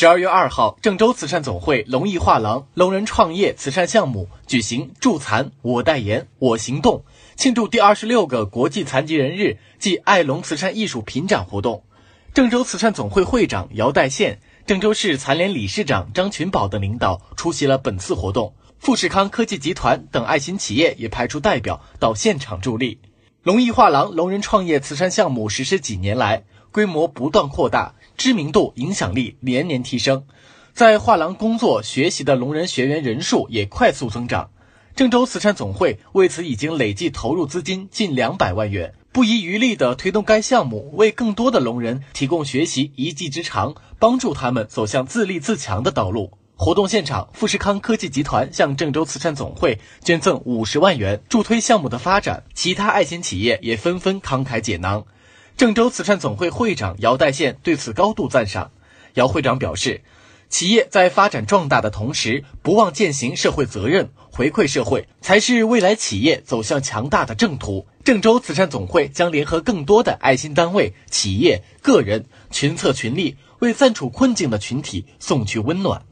[0.00, 7.04] 十二月二号，郑州慈善总会龙艺画廊聋人创业慈善项目举行“助残我代言我行动”
[7.36, 11.84] 庆祝第二十六个国际残疾人日暨爱龙慈善艺术品展活动。
[12.32, 18.54] 郑州慈善总会会长姚代宪、郑州市残联理事长张群宝等领导出席了本次活动。
[18.78, 22.98] 富士康科技集团等爱心企业也派出代表到现场助力。
[23.42, 27.94] 龙艺画廊聋人创业慈善项目实施几年来，规模不断扩大。
[28.16, 30.24] 知名度、影响力连年提升，
[30.74, 34.50] 在画廊工作学习的聋人学员人数也快速增长。
[34.94, 46.32] 郑州慈善总会为此已经累计投入资金近两百万元，不遗余力地推动该项目，为更多的聋人提供学习一技之长，帮助他们走向自立自强的道路。
[46.56, 52.42] 活动现场，富士康科技集团向郑州慈善总会捐赠五十万元，助推项目的发展。
[52.52, 55.06] 其他爱心企业也纷纷慷慨解囊。
[55.60, 58.70] 郑州慈善总会会长姚代宪对此高度赞赏。
[59.12, 60.00] 姚会长表示，
[60.48, 67.86] 企业在发展壮大的同时，不忘践行社会责任，回馈社会，才是未来企业走向强大的正途。
[68.02, 76.04] 郑州慈善总会将联合更多的爱心单位、企业、个人，群策群力，为暂处困境的群体送去温暖。